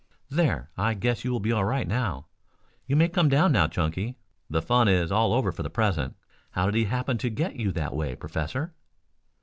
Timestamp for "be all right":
1.39-1.87